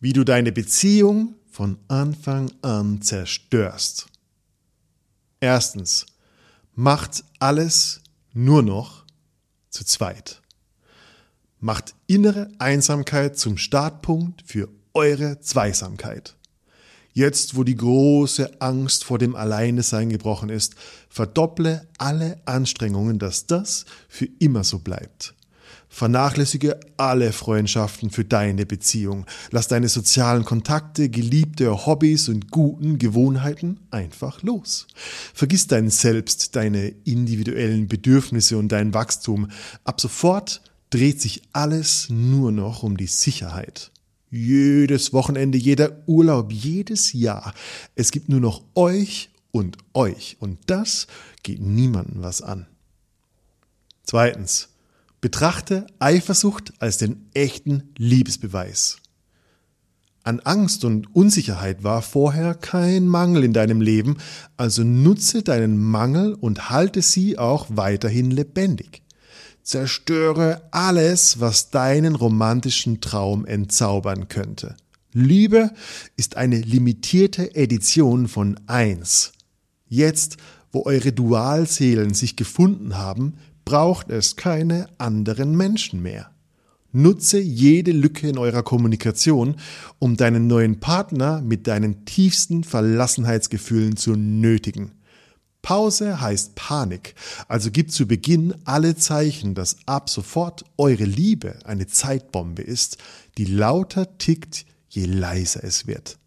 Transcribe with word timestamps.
Wie 0.00 0.14
du 0.14 0.24
deine 0.24 0.50
Beziehung 0.50 1.34
von 1.50 1.78
Anfang 1.88 2.50
an 2.62 3.02
zerstörst. 3.02 4.06
Erstens, 5.40 6.06
macht 6.74 7.22
alles 7.38 8.00
nur 8.32 8.62
noch 8.62 9.04
zu 9.68 9.84
zweit. 9.84 10.40
Macht 11.58 11.94
innere 12.06 12.50
Einsamkeit 12.58 13.38
zum 13.38 13.58
Startpunkt 13.58 14.42
für 14.46 14.70
eure 14.94 15.40
Zweisamkeit. 15.40 16.34
Jetzt, 17.12 17.56
wo 17.56 17.64
die 17.64 17.76
große 17.76 18.62
Angst 18.62 19.04
vor 19.04 19.18
dem 19.18 19.36
Alleinesein 19.36 20.08
gebrochen 20.08 20.48
ist, 20.48 20.76
verdopple 21.10 21.86
alle 21.98 22.40
Anstrengungen, 22.46 23.18
dass 23.18 23.46
das 23.46 23.84
für 24.08 24.28
immer 24.38 24.64
so 24.64 24.78
bleibt. 24.78 25.34
Vernachlässige 25.92 26.78
alle 26.96 27.32
Freundschaften 27.32 28.10
für 28.10 28.24
deine 28.24 28.64
Beziehung. 28.64 29.26
Lass 29.50 29.66
deine 29.66 29.88
sozialen 29.88 30.44
Kontakte, 30.44 31.10
geliebte 31.10 31.84
Hobbys 31.84 32.28
und 32.28 32.52
guten 32.52 32.98
Gewohnheiten 32.98 33.80
einfach 33.90 34.42
los. 34.42 34.86
Vergiss 35.34 35.66
dein 35.66 35.90
Selbst, 35.90 36.54
deine 36.54 36.94
individuellen 37.04 37.88
Bedürfnisse 37.88 38.56
und 38.56 38.68
dein 38.68 38.94
Wachstum. 38.94 39.50
Ab 39.82 40.00
sofort 40.00 40.62
dreht 40.90 41.20
sich 41.20 41.42
alles 41.52 42.08
nur 42.08 42.52
noch 42.52 42.84
um 42.84 42.96
die 42.96 43.08
Sicherheit. 43.08 43.90
Jedes 44.30 45.12
Wochenende, 45.12 45.58
jeder 45.58 46.02
Urlaub, 46.06 46.52
jedes 46.52 47.12
Jahr. 47.12 47.52
Es 47.96 48.12
gibt 48.12 48.28
nur 48.28 48.40
noch 48.40 48.62
euch 48.76 49.30
und 49.50 49.76
euch. 49.92 50.36
Und 50.38 50.58
das 50.66 51.08
geht 51.42 51.60
niemandem 51.60 52.22
was 52.22 52.42
an. 52.42 52.66
Zweitens. 54.04 54.69
Betrachte 55.20 55.86
Eifersucht 55.98 56.72
als 56.78 56.96
den 56.96 57.28
echten 57.34 57.92
Liebesbeweis. 57.98 58.96
An 60.22 60.40
Angst 60.40 60.84
und 60.84 61.14
Unsicherheit 61.14 61.82
war 61.82 62.00
vorher 62.00 62.54
kein 62.54 63.06
Mangel 63.06 63.44
in 63.44 63.52
deinem 63.52 63.82
Leben, 63.82 64.16
also 64.56 64.82
nutze 64.82 65.42
deinen 65.42 65.78
Mangel 65.82 66.34
und 66.34 66.70
halte 66.70 67.02
sie 67.02 67.36
auch 67.36 67.66
weiterhin 67.68 68.30
lebendig. 68.30 69.02
Zerstöre 69.62 70.62
alles, 70.70 71.40
was 71.40 71.70
deinen 71.70 72.14
romantischen 72.14 73.00
Traum 73.02 73.44
entzaubern 73.44 74.28
könnte. 74.28 74.76
Liebe 75.12 75.70
ist 76.16 76.36
eine 76.36 76.60
limitierte 76.60 77.54
Edition 77.54 78.26
von 78.28 78.58
eins. 78.66 79.32
Jetzt, 79.86 80.38
wo 80.72 80.84
eure 80.84 81.12
Dualseelen 81.12 82.14
sich 82.14 82.36
gefunden 82.36 82.96
haben, 82.96 83.34
braucht 83.70 84.10
es 84.10 84.34
keine 84.34 84.88
anderen 84.98 85.56
Menschen 85.56 86.02
mehr. 86.02 86.32
Nutze 86.90 87.38
jede 87.38 87.92
Lücke 87.92 88.28
in 88.28 88.36
eurer 88.36 88.64
Kommunikation, 88.64 89.54
um 90.00 90.16
deinen 90.16 90.48
neuen 90.48 90.80
Partner 90.80 91.40
mit 91.40 91.68
deinen 91.68 92.04
tiefsten 92.04 92.64
Verlassenheitsgefühlen 92.64 93.96
zu 93.96 94.16
nötigen. 94.16 94.90
Pause 95.62 96.20
heißt 96.20 96.56
Panik, 96.56 97.14
also 97.46 97.70
gibt 97.70 97.92
zu 97.92 98.08
Beginn 98.08 98.54
alle 98.64 98.96
Zeichen, 98.96 99.54
dass 99.54 99.76
ab 99.86 100.10
sofort 100.10 100.64
eure 100.76 101.04
Liebe 101.04 101.60
eine 101.64 101.86
Zeitbombe 101.86 102.62
ist, 102.62 102.96
die 103.38 103.44
lauter 103.44 104.18
tickt, 104.18 104.66
je 104.88 105.04
leiser 105.04 105.62
es 105.62 105.86
wird. 105.86 106.18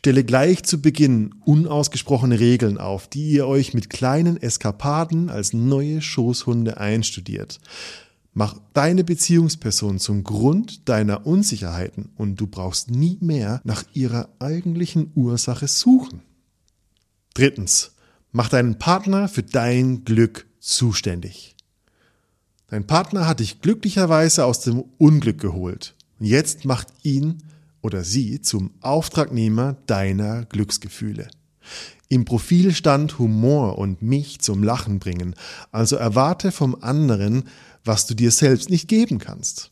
Stelle 0.00 0.24
gleich 0.24 0.64
zu 0.64 0.82
Beginn 0.82 1.34
unausgesprochene 1.44 2.40
Regeln 2.40 2.78
auf, 2.78 3.06
die 3.06 3.30
ihr 3.30 3.46
euch 3.46 3.74
mit 3.74 3.88
kleinen 3.88 4.36
Eskapaden 4.36 5.30
als 5.30 5.52
neue 5.52 6.02
Schoßhunde 6.02 6.78
einstudiert. 6.78 7.60
Mach 8.32 8.56
deine 8.72 9.04
Beziehungsperson 9.04 9.98
zum 9.98 10.24
Grund 10.24 10.88
deiner 10.88 11.26
Unsicherheiten 11.26 12.10
und 12.16 12.36
du 12.36 12.46
brauchst 12.46 12.90
nie 12.90 13.18
mehr 13.20 13.60
nach 13.64 13.84
ihrer 13.92 14.30
eigentlichen 14.38 15.12
Ursache 15.14 15.68
suchen. 15.68 16.22
Drittens, 17.34 17.92
Mach 18.32 18.48
deinen 18.48 18.78
Partner 18.78 19.28
für 19.28 19.42
dein 19.42 20.04
Glück 20.04 20.46
zuständig. 20.60 21.56
Dein 22.68 22.86
Partner 22.86 23.26
hat 23.26 23.40
dich 23.40 23.60
glücklicherweise 23.60 24.44
aus 24.44 24.60
dem 24.60 24.84
Unglück 24.98 25.40
geholt. 25.40 25.96
Und 26.20 26.26
jetzt 26.26 26.64
macht 26.64 26.86
ihn 27.02 27.42
oder 27.82 28.04
sie 28.04 28.40
zum 28.40 28.72
Auftragnehmer 28.80 29.76
deiner 29.86 30.44
Glücksgefühle. 30.46 31.28
Im 32.08 32.24
Profil 32.24 32.74
stand 32.74 33.18
Humor 33.18 33.78
und 33.78 34.02
mich 34.02 34.40
zum 34.40 34.62
Lachen 34.62 34.98
bringen, 34.98 35.34
also 35.70 35.96
erwarte 35.96 36.50
vom 36.50 36.76
anderen, 36.80 37.44
was 37.84 38.06
du 38.06 38.14
dir 38.14 38.30
selbst 38.30 38.68
nicht 38.68 38.88
geben 38.88 39.18
kannst. 39.18 39.70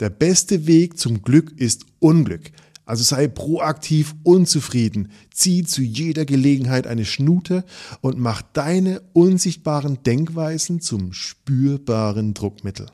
Der 0.00 0.10
beste 0.10 0.66
Weg 0.66 0.98
zum 0.98 1.22
Glück 1.22 1.52
ist 1.56 1.84
Unglück, 1.98 2.52
also 2.86 3.02
sei 3.02 3.28
proaktiv 3.28 4.14
unzufrieden, 4.22 5.10
zieh 5.32 5.64
zu 5.64 5.82
jeder 5.82 6.24
Gelegenheit 6.24 6.86
eine 6.86 7.04
Schnute 7.04 7.64
und 8.00 8.18
mach 8.18 8.42
deine 8.42 9.00
unsichtbaren 9.12 10.02
Denkweisen 10.02 10.80
zum 10.80 11.12
spürbaren 11.12 12.34
Druckmittel. 12.34 12.86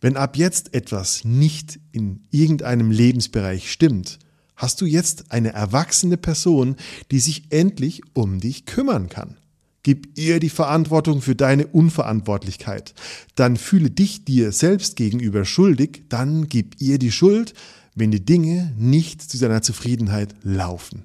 Wenn 0.00 0.16
ab 0.16 0.36
jetzt 0.36 0.74
etwas 0.74 1.24
nicht 1.24 1.80
in 1.92 2.26
irgendeinem 2.30 2.90
Lebensbereich 2.90 3.70
stimmt, 3.70 4.18
hast 4.56 4.80
du 4.80 4.86
jetzt 4.86 5.32
eine 5.32 5.52
erwachsene 5.52 6.16
Person, 6.16 6.76
die 7.10 7.20
sich 7.20 7.50
endlich 7.50 8.02
um 8.12 8.40
dich 8.40 8.66
kümmern 8.66 9.08
kann. 9.08 9.36
Gib 9.82 10.16
ihr 10.16 10.40
die 10.40 10.50
Verantwortung 10.50 11.20
für 11.20 11.34
deine 11.34 11.66
Unverantwortlichkeit. 11.66 12.94
Dann 13.34 13.56
fühle 13.56 13.90
dich 13.90 14.24
dir 14.24 14.50
selbst 14.50 14.96
gegenüber 14.96 15.44
schuldig, 15.44 16.04
dann 16.08 16.48
gib 16.48 16.80
ihr 16.80 16.98
die 16.98 17.12
Schuld, 17.12 17.52
wenn 17.94 18.10
die 18.10 18.24
Dinge 18.24 18.72
nicht 18.78 19.22
zu 19.22 19.36
seiner 19.36 19.62
Zufriedenheit 19.62 20.34
laufen. 20.42 21.04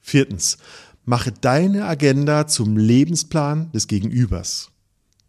Viertens, 0.00 0.56
mache 1.04 1.30
deine 1.30 1.84
Agenda 1.84 2.46
zum 2.46 2.76
Lebensplan 2.76 3.70
des 3.72 3.86
Gegenübers. 3.86 4.70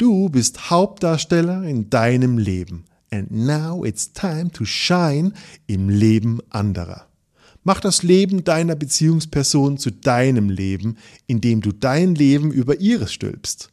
Du 0.02 0.30
bist 0.30 0.72
Hauptdarsteller 0.72 1.62
in 1.62 1.92
deinem 1.92 2.40
Leben. 2.40 2.86
And 3.12 3.30
now 3.30 3.86
it's 3.86 4.14
time 4.14 4.50
to 4.50 4.66
shine 4.66 5.32
im 5.68 5.90
Leben 5.90 6.40
anderer. 6.50 7.06
Mach 7.64 7.80
das 7.80 8.02
Leben 8.02 8.44
deiner 8.44 8.76
Beziehungsperson 8.76 9.78
zu 9.78 9.92
deinem 9.92 10.50
Leben, 10.50 10.98
indem 11.28 11.62
du 11.62 11.72
dein 11.72 12.16
Leben 12.16 12.52
über 12.52 12.80
ihres 12.80 13.14
stülpst. 13.14 13.70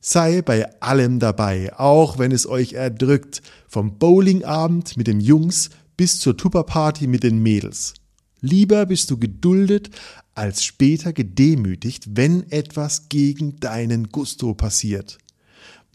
Sei 0.00 0.42
bei 0.42 0.70
allem 0.82 1.18
dabei, 1.18 1.72
auch 1.78 2.18
wenn 2.18 2.30
es 2.30 2.46
euch 2.46 2.74
erdrückt, 2.74 3.40
vom 3.68 3.98
Bowlingabend 3.98 4.98
mit 4.98 5.06
den 5.06 5.20
Jungs 5.20 5.70
bis 5.96 6.20
zur 6.20 6.36
Tupperparty 6.36 7.06
mit 7.06 7.22
den 7.22 7.42
Mädels. 7.42 7.94
Lieber 8.42 8.84
bist 8.84 9.10
du 9.10 9.16
geduldet 9.16 9.88
als 10.34 10.62
später 10.62 11.14
gedemütigt, 11.14 12.18
wenn 12.18 12.52
etwas 12.52 13.08
gegen 13.08 13.58
deinen 13.60 14.10
Gusto 14.10 14.52
passiert. 14.52 15.16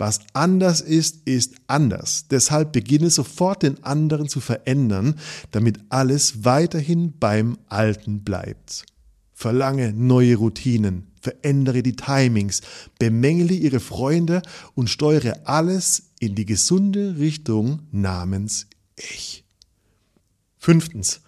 Was 0.04 0.20
anders 0.34 0.82
ist, 0.82 1.22
ist 1.24 1.56
anders. 1.68 2.26
Deshalb 2.30 2.74
beginne 2.74 3.10
sofort 3.10 3.64
den 3.64 3.86
anderen 3.86 4.28
zu 4.28 4.42
verändern, 4.42 5.16
damit 5.52 5.80
alles 5.88 6.44
weiterhin 6.44 7.18
beim 7.18 7.58
Alten 7.70 8.20
bleibt. 8.20 8.86
Verlange 9.34 9.94
neue 9.94 10.36
Routinen, 10.36 11.08
verändere 11.22 11.84
die 11.84 11.96
Timings, 11.96 12.60
bemängele 13.00 13.54
ihre 13.54 13.80
Freunde 13.80 14.42
und 14.76 14.90
steuere 14.90 15.48
alles 15.48 16.10
in 16.20 16.36
die 16.36 16.46
gesunde 16.46 17.16
Richtung 17.18 17.84
namens 17.94 18.68
Ich. 18.98 19.46
Fünftens. 20.58 21.22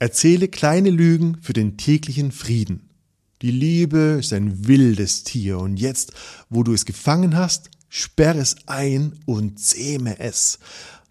Erzähle 0.00 0.48
kleine 0.48 0.90
Lügen 0.90 1.38
für 1.40 1.54
den 1.54 1.78
täglichen 1.78 2.30
Frieden. 2.32 2.90
Die 3.40 3.52
Liebe 3.52 4.18
ist 4.20 4.34
ein 4.34 4.68
wildes 4.68 5.24
Tier 5.24 5.58
und 5.58 5.78
jetzt, 5.78 6.12
wo 6.50 6.62
du 6.62 6.74
es 6.74 6.84
gefangen 6.84 7.34
hast, 7.34 7.70
sperre 7.88 8.38
es 8.38 8.56
ein 8.66 9.18
und 9.26 9.58
zähme 9.58 10.18
es. 10.20 10.58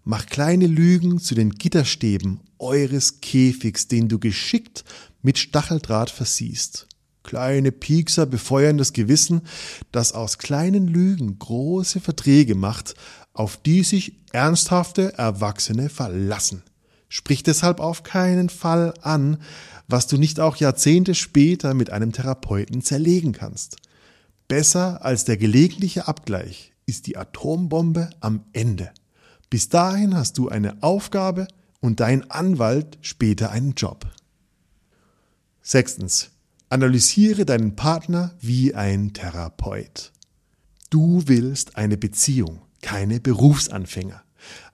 Mach 0.04 0.26
kleine 0.26 0.66
Lügen 0.66 1.18
zu 1.18 1.34
den 1.34 1.50
Gitterstäben 1.50 2.40
eures 2.58 3.20
Käfigs, 3.20 3.88
den 3.88 4.08
du 4.08 4.18
geschickt 4.18 4.84
mit 5.22 5.38
Stacheldraht 5.38 6.10
versiehst. 6.10 6.86
Kleine 7.22 7.72
Piekser 7.72 8.24
befeuern 8.24 8.78
das 8.78 8.92
Gewissen, 8.92 9.42
das 9.92 10.12
aus 10.12 10.38
kleinen 10.38 10.88
Lügen 10.88 11.38
große 11.38 12.00
Verträge 12.00 12.54
macht, 12.54 12.94
auf 13.34 13.58
die 13.58 13.82
sich 13.82 14.14
ernsthafte 14.32 15.12
Erwachsene 15.18 15.90
verlassen. 15.90 16.62
Sprich 17.10 17.42
deshalb 17.42 17.80
auf 17.80 18.02
keinen 18.02 18.48
Fall 18.48 18.94
an, 19.02 19.38
was 19.88 20.06
du 20.06 20.16
nicht 20.16 20.40
auch 20.40 20.56
Jahrzehnte 20.56 21.14
später 21.14 21.74
mit 21.74 21.90
einem 21.90 22.12
Therapeuten 22.12 22.82
zerlegen 22.82 23.32
kannst. 23.32 23.76
Besser 24.48 25.04
als 25.04 25.26
der 25.26 25.36
gelegentliche 25.36 26.08
Abgleich 26.08 26.72
ist 26.86 27.06
die 27.06 27.18
Atombombe 27.18 28.08
am 28.20 28.44
Ende. 28.54 28.90
Bis 29.50 29.68
dahin 29.68 30.16
hast 30.16 30.38
du 30.38 30.48
eine 30.48 30.82
Aufgabe 30.82 31.46
und 31.80 32.00
dein 32.00 32.30
Anwalt 32.30 32.98
später 33.02 33.50
einen 33.50 33.74
Job. 33.74 34.06
Sechstens. 35.60 36.30
Analysiere 36.70 37.44
deinen 37.46 37.76
Partner 37.76 38.34
wie 38.40 38.74
ein 38.74 39.12
Therapeut. 39.12 40.12
Du 40.90 41.22
willst 41.26 41.76
eine 41.76 41.96
Beziehung, 41.96 42.60
keine 42.82 43.20
Berufsanfänger. 43.20 44.22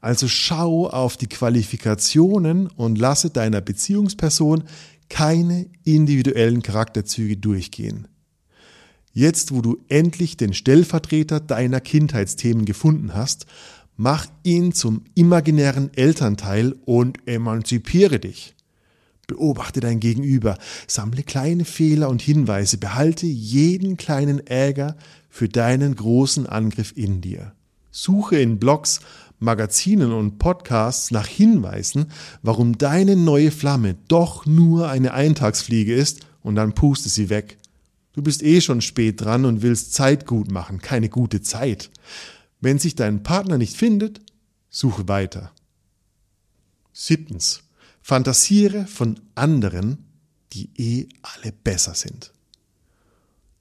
Also 0.01 0.29
schau 0.29 0.89
auf 0.89 1.17
die 1.17 1.29
Qualifikationen 1.29 2.69
und 2.69 2.99
lasse 2.99 3.31
deiner 3.31 3.61
Beziehungsperson 3.61 4.65
keine 5.09 5.67
individuellen 5.85 6.63
Charakterzüge 6.63 7.37
durchgehen. 7.37 8.09
Jetzt, 9.17 9.55
wo 9.55 9.63
du 9.63 9.79
endlich 9.89 10.37
den 10.37 10.53
Stellvertreter 10.55 11.39
deiner 11.39 11.81
Kindheitsthemen 11.81 12.65
gefunden 12.65 13.15
hast, 13.15 13.47
mach 13.97 14.27
ihn 14.43 14.73
zum 14.73 15.03
imaginären 15.15 15.95
Elternteil 15.95 16.75
und 16.85 17.19
emanzipiere 17.27 18.19
dich. 18.19 18.57
Beobachte 19.29 19.79
dein 19.79 20.01
Gegenüber, 20.01 20.59
sammle 20.89 21.23
kleine 21.23 21.65
Fehler 21.65 22.09
und 22.09 22.23
Hinweise, 22.23 22.77
behalte 22.77 23.27
jeden 23.27 23.97
kleinen 23.97 24.45
Ärger 24.47 24.97
für 25.31 25.49
deinen 25.49 25.95
großen 25.95 26.47
Angriff 26.49 26.93
in 26.97 27.21
dir. 27.21 27.53
Suche 27.93 28.37
in 28.39 28.59
Blogs, 28.59 29.01
Magazinen 29.39 30.13
und 30.13 30.39
Podcasts 30.41 31.13
nach 31.13 31.29
Hinweisen, 31.29 32.07
warum 32.43 32.77
deine 32.79 33.15
neue 33.15 33.53
Flamme 33.53 33.95
doch 34.09 34.45
nur 34.45 34.89
eine 34.89 35.15
Eintagsfliege 35.15 35.95
ist 35.95 36.27
und 36.43 36.57
dann 36.57 36.75
puste 36.75 37.09
sie 37.09 37.31
weg. 37.31 37.59
Du 38.15 38.23
bist 38.23 38.43
eh 38.43 38.61
schon 38.61 38.81
spät 38.81 39.21
dran 39.21 39.45
und 39.45 39.63
willst 39.63 39.93
Zeit 39.93 40.27
gut 40.27 40.51
machen, 40.51 40.81
keine 40.81 41.09
gute 41.09 41.43
Zeit. 41.43 41.91
Wenn 42.61 42.79
sich 42.79 42.95
dein 42.95 43.23
Partner 43.23 43.59
nicht 43.59 43.77
findet, 43.77 44.21
suche 44.71 45.09
weiter. 45.09 45.53
Siebtens. 46.93 47.61
Fantasiere 48.01 48.87
von 48.87 49.19
anderen, 49.35 50.05
die 50.53 50.71
eh 50.77 51.09
alle 51.23 51.53
besser 51.53 51.95
sind. 51.95 52.33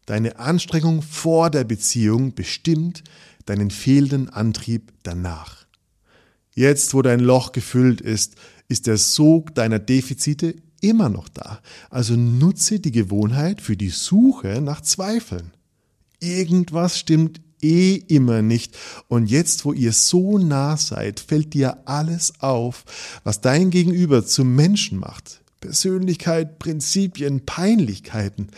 Deine 0.05 0.37
Anstrengung 0.37 1.01
vor 1.01 1.49
der 1.49 1.63
Beziehung 1.63 2.35
bestimmt 2.35 3.03
deinen 3.45 3.71
fehlenden 3.71 4.29
Antrieb 4.29 4.91
danach. 5.03 5.65
Jetzt, 6.53 6.93
wo 6.93 7.01
dein 7.01 7.19
Loch 7.19 7.53
gefüllt 7.53 8.01
ist, 8.01 8.35
ist 8.67 8.85
der 8.85 8.97
Sog 8.97 9.55
deiner 9.55 9.79
Defizite 9.79 10.55
immer 10.83 11.09
noch 11.09 11.29
da. 11.29 11.59
Also 11.89 12.15
nutze 12.15 12.79
die 12.79 12.91
Gewohnheit 12.91 13.61
für 13.61 13.77
die 13.77 13.89
Suche 13.89 14.61
nach 14.61 14.81
Zweifeln. 14.81 15.51
Irgendwas 16.19 16.99
stimmt 16.99 17.41
eh 17.61 17.95
immer 17.95 18.41
nicht. 18.41 18.77
Und 19.07 19.29
jetzt, 19.29 19.65
wo 19.65 19.73
ihr 19.73 19.93
so 19.93 20.37
nah 20.37 20.77
seid, 20.77 21.19
fällt 21.19 21.53
dir 21.53 21.87
alles 21.87 22.33
auf, 22.39 22.83
was 23.23 23.41
dein 23.41 23.69
Gegenüber 23.69 24.25
zum 24.25 24.55
Menschen 24.55 24.99
macht. 24.99 25.41
Persönlichkeit, 25.61 26.59
Prinzipien, 26.59 27.45
Peinlichkeiten. 27.45 28.49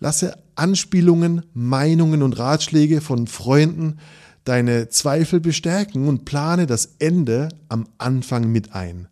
Lasse 0.00 0.36
Anspielungen, 0.56 1.44
Meinungen 1.54 2.22
und 2.22 2.38
Ratschläge 2.38 3.00
von 3.00 3.26
Freunden 3.28 3.98
deine 4.44 4.88
Zweifel 4.88 5.40
bestärken 5.40 6.06
und 6.06 6.24
plane 6.24 6.66
das 6.66 6.96
Ende 6.98 7.48
am 7.68 7.86
Anfang 7.98 8.50
mit 8.50 8.74
ein. 8.74 9.08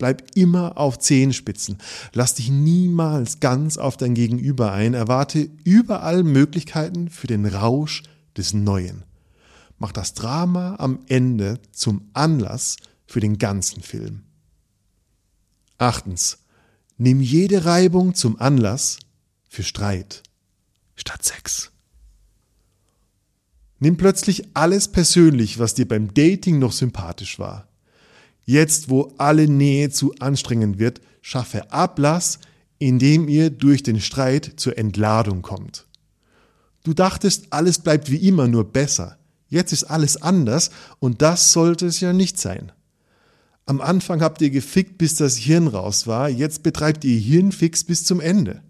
Bleib 0.00 0.22
immer 0.34 0.78
auf 0.78 0.98
Zehenspitzen. 0.98 1.76
Lass 2.14 2.34
dich 2.34 2.48
niemals 2.48 3.38
ganz 3.38 3.76
auf 3.76 3.98
dein 3.98 4.14
Gegenüber 4.14 4.72
ein. 4.72 4.94
Erwarte 4.94 5.50
überall 5.62 6.22
Möglichkeiten 6.22 7.10
für 7.10 7.26
den 7.26 7.44
Rausch 7.44 8.02
des 8.34 8.54
Neuen. 8.54 9.04
Mach 9.78 9.92
das 9.92 10.14
Drama 10.14 10.76
am 10.78 11.00
Ende 11.08 11.60
zum 11.70 12.08
Anlass 12.14 12.76
für 13.06 13.20
den 13.20 13.36
ganzen 13.36 13.82
Film. 13.82 14.22
Achtens. 15.76 16.38
Nimm 16.96 17.20
jede 17.20 17.66
Reibung 17.66 18.14
zum 18.14 18.40
Anlass 18.40 18.98
für 19.50 19.62
Streit 19.62 20.22
statt 20.96 21.22
Sex. 21.22 21.72
Nimm 23.80 23.98
plötzlich 23.98 24.44
alles 24.54 24.88
persönlich, 24.88 25.58
was 25.58 25.74
dir 25.74 25.86
beim 25.86 26.14
Dating 26.14 26.58
noch 26.58 26.72
sympathisch 26.72 27.38
war. 27.38 27.69
Jetzt, 28.50 28.88
wo 28.88 29.14
alle 29.16 29.46
Nähe 29.46 29.90
zu 29.90 30.12
anstrengend 30.18 30.80
wird, 30.80 31.00
schaffe 31.22 31.72
Ablass, 31.72 32.40
indem 32.80 33.28
ihr 33.28 33.48
durch 33.48 33.84
den 33.84 34.00
Streit 34.00 34.54
zur 34.56 34.76
Entladung 34.76 35.40
kommt. 35.40 35.86
Du 36.82 36.92
dachtest, 36.92 37.52
alles 37.52 37.78
bleibt 37.78 38.10
wie 38.10 38.26
immer, 38.26 38.48
nur 38.48 38.64
besser. 38.72 39.18
Jetzt 39.46 39.72
ist 39.72 39.84
alles 39.84 40.20
anders 40.20 40.72
und 40.98 41.22
das 41.22 41.52
sollte 41.52 41.86
es 41.86 42.00
ja 42.00 42.12
nicht 42.12 42.40
sein. 42.40 42.72
Am 43.66 43.80
Anfang 43.80 44.20
habt 44.20 44.42
ihr 44.42 44.50
gefickt, 44.50 44.98
bis 44.98 45.14
das 45.14 45.36
Hirn 45.36 45.68
raus 45.68 46.08
war, 46.08 46.28
jetzt 46.28 46.64
betreibt 46.64 47.04
ihr 47.04 47.20
Hirnfix 47.20 47.84
bis 47.84 48.02
zum 48.02 48.18
Ende. 48.18 48.64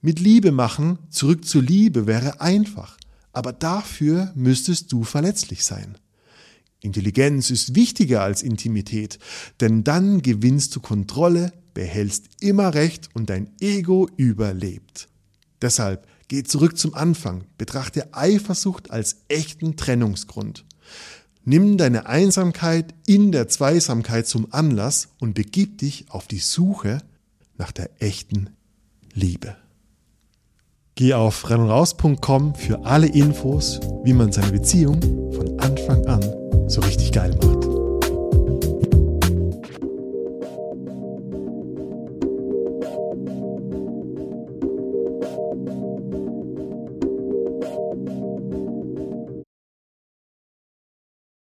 Mit 0.00 0.18
Liebe 0.18 0.50
machen, 0.50 0.98
zurück 1.10 1.44
zur 1.44 1.60
Liebe 1.60 2.06
wäre 2.06 2.40
einfach, 2.40 2.96
aber 3.34 3.52
dafür 3.52 4.32
müsstest 4.34 4.90
du 4.92 5.04
verletzlich 5.04 5.62
sein. 5.62 5.98
Intelligenz 6.80 7.50
ist 7.50 7.74
wichtiger 7.74 8.22
als 8.22 8.42
Intimität, 8.42 9.18
denn 9.60 9.84
dann 9.84 10.22
gewinnst 10.22 10.74
du 10.74 10.80
Kontrolle, 10.80 11.52
behältst 11.74 12.26
immer 12.40 12.74
Recht 12.74 13.08
und 13.14 13.30
dein 13.30 13.50
Ego 13.60 14.08
überlebt. 14.16 15.08
Deshalb 15.60 16.06
Geh 16.30 16.44
zurück 16.44 16.78
zum 16.78 16.94
Anfang, 16.94 17.42
betrachte 17.58 18.14
Eifersucht 18.14 18.92
als 18.92 19.16
echten 19.26 19.76
Trennungsgrund. 19.76 20.64
Nimm 21.44 21.76
deine 21.76 22.06
Einsamkeit 22.06 22.94
in 23.04 23.32
der 23.32 23.48
Zweisamkeit 23.48 24.28
zum 24.28 24.46
Anlass 24.52 25.08
und 25.18 25.34
begib 25.34 25.78
dich 25.78 26.04
auf 26.08 26.28
die 26.28 26.38
Suche 26.38 27.02
nach 27.58 27.72
der 27.72 27.90
echten 28.00 28.50
Liebe. 29.12 29.56
Geh 30.94 31.14
auf 31.14 31.50
rennraus.com 31.50 32.54
für 32.54 32.84
alle 32.84 33.08
Infos, 33.08 33.80
wie 34.04 34.12
man 34.12 34.30
seine 34.30 34.52
Beziehung 34.52 35.02
von 35.32 35.58
Anfang 35.58 36.06
an 36.06 36.39
so 36.70 36.80
richtig 36.82 37.10
geil. 37.10 37.39